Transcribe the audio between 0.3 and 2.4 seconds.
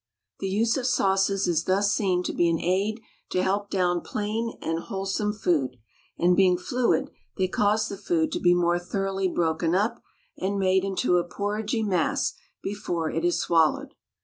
The use of sauces is thus seen to